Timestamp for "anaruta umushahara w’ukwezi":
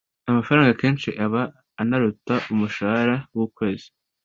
1.81-3.87